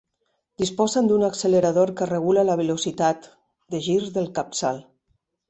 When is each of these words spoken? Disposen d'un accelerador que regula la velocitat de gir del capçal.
Disposen 0.61 1.09
d'un 1.11 1.25
accelerador 1.27 1.91
que 1.99 2.07
regula 2.13 2.47
la 2.49 2.57
velocitat 2.63 3.29
de 3.77 3.83
gir 3.91 4.01
del 4.19 4.33
capçal. 4.41 4.83